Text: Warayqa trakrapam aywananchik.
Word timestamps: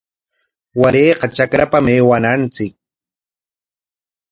Warayqa 0.79 1.25
trakrapam 1.35 1.85
aywananchik. 1.93 2.73